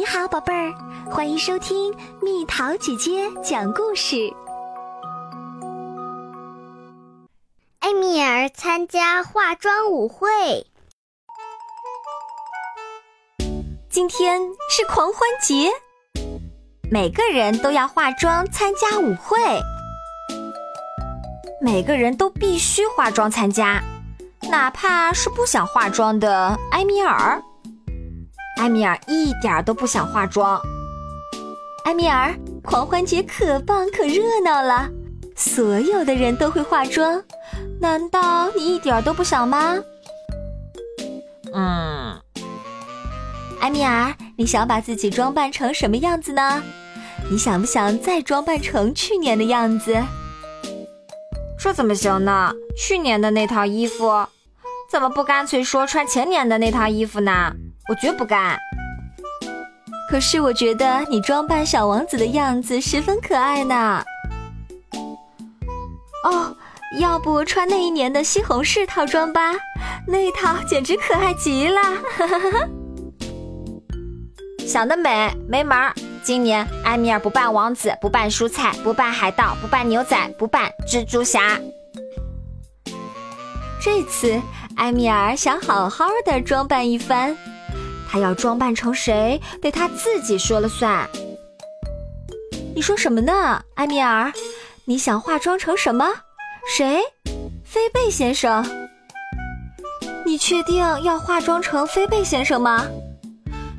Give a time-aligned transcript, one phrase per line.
[0.00, 0.72] 你好，宝贝儿，
[1.10, 4.32] 欢迎收听蜜桃姐姐讲故事。
[7.80, 10.66] 艾米尔参加化妆舞会。
[13.90, 14.40] 今天
[14.70, 15.70] 是狂欢节，
[16.90, 19.38] 每个人都要化妆参加舞会，
[21.60, 23.82] 每个人都必须化妆参加，
[24.50, 27.42] 哪怕是不想化妆的埃米尔。
[28.60, 30.60] 埃米尔一点都不想化妆。
[31.86, 34.86] 埃米尔，狂欢节可棒可热闹了，
[35.34, 37.22] 所有的人都会化妆，
[37.80, 39.78] 难道你一点都不想吗？
[41.54, 42.20] 嗯，
[43.60, 46.62] 埃米尔，你想把自己装扮成什么样子呢？
[47.30, 49.96] 你想不想再装扮成去年的样子？
[51.58, 52.52] 这怎么行呢？
[52.76, 54.26] 去年的那套衣服，
[54.90, 57.54] 怎么不干脆说穿前年的那套衣服呢？
[57.90, 58.56] 我绝不干。
[60.08, 64.04] 可是我觉得你装扮小王子的样子十分可爱呢。
[66.22, 66.56] 哦，
[67.00, 69.54] 要不穿那一年的西红柿套装吧？
[70.06, 71.80] 那套简直可爱极了。
[74.64, 75.92] 想得美，没门儿！
[76.22, 81.58] 今年埃米尔不扮王子，不扮蔬菜，不扮海盗，不扮牛仔，不扮蜘蛛侠。
[83.82, 84.40] 这次
[84.76, 87.36] 埃米尔想好好的装扮一番。
[88.10, 91.08] 他要装扮成谁，得他自己说了算。
[92.74, 94.32] 你说什么呢，埃米尔？
[94.84, 96.08] 你想化妆成什么？
[96.66, 97.00] 谁？
[97.64, 98.66] 菲贝先生？
[100.26, 102.84] 你确定要化妆成菲贝先生吗？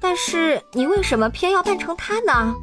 [0.00, 2.54] 但是你为什么偏要扮成他呢？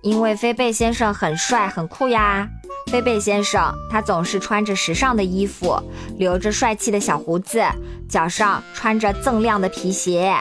[0.00, 2.48] 因为菲贝先生很帅很酷呀。
[2.90, 5.80] 飞贝先生，他总是穿着时尚的衣服，
[6.18, 7.64] 留着帅气的小胡子，
[8.08, 10.34] 脚上穿着锃亮的皮鞋。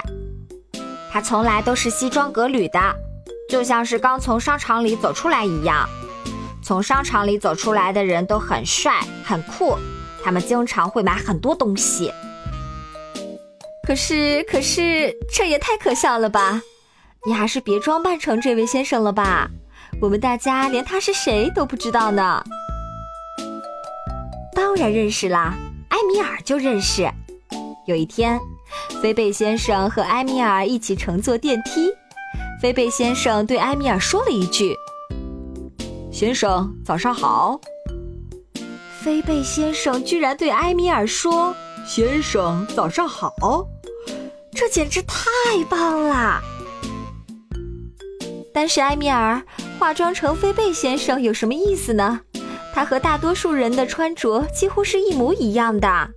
[1.11, 2.79] 他从来都是西装革履的，
[3.49, 5.87] 就像是刚从商场里走出来一样。
[6.63, 9.77] 从商场里走出来的人都很帅很酷，
[10.23, 12.11] 他们经常会买很多东西。
[13.87, 16.61] 可是，可是，这也太可笑了吧！
[17.25, 19.49] 你还是别装扮成这位先生了吧。
[20.01, 22.43] 我们大家连他是谁都不知道呢。
[24.51, 25.53] 当然认识啦，
[25.89, 27.07] 埃米尔就认识。
[27.85, 28.39] 有一天，
[28.99, 31.93] 菲贝先生和埃米尔一起乘坐电梯。
[32.59, 34.75] 菲贝先生对埃米尔说了一句
[36.11, 37.61] ：“先生，早上好。”
[39.01, 43.31] 菲贝先生居然对埃米尔说：“先生，早上好。”
[44.53, 45.15] 这简直太
[45.69, 46.41] 棒了！
[48.51, 49.39] 但是埃米尔。
[49.81, 52.19] 化妆成飞贝先生有什么意思呢？
[52.71, 56.07] 他和大多数人的穿着几乎是一模一样的，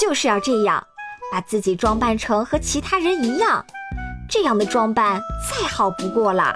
[0.00, 0.82] 就是要这样，
[1.30, 3.62] 把自己装扮成和其他人一样，
[4.30, 6.54] 这样的装扮再好不过了。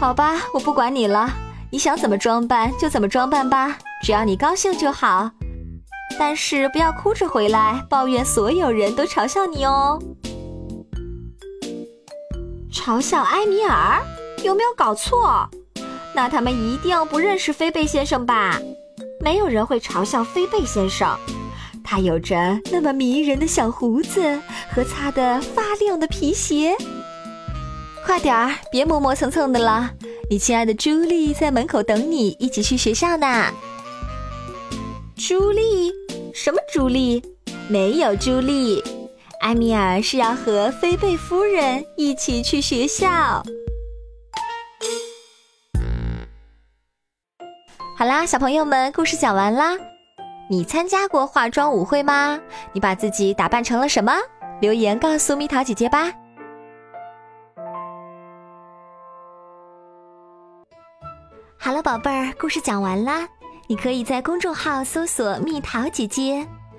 [0.00, 1.28] 好吧，我不管你了，
[1.70, 5.30] 你想怎么装扮就怎么装扮吧，只要你高兴就好。
[6.18, 10.02] 但是不要哭着回来抱怨所有人都嘲笑你哦。
[12.88, 14.02] 嘲笑埃米尔
[14.42, 15.46] 有没有搞错？
[16.14, 18.58] 那他们一定不认识菲贝先生吧？
[19.20, 21.14] 没有人会嘲笑菲贝先生，
[21.84, 22.34] 他有着
[22.72, 24.40] 那么迷人的小胡子
[24.74, 26.74] 和擦得发亮的皮鞋。
[28.06, 29.90] 快点儿，别磨磨蹭蹭的了，
[30.30, 33.52] 你亲爱的朱莉在门口等你，一起去学校呢。
[35.14, 35.92] 朱莉？
[36.32, 37.22] 什么朱莉？
[37.68, 38.82] 没有朱莉。
[39.40, 43.42] 埃米尔是要和菲贝夫人一起去学校。
[47.96, 49.76] 好啦，小朋友们，故事讲完啦。
[50.50, 52.40] 你参加过化妆舞会吗？
[52.72, 54.12] 你把自己打扮成了什么？
[54.60, 56.12] 留言告诉蜜桃姐姐吧。
[61.56, 63.28] 好了，宝贝儿，故事讲完啦。
[63.68, 66.46] 你可以在公众号搜索“蜜桃姐姐”。